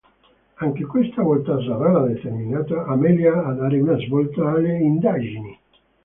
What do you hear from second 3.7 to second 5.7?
una svolta alle indagini!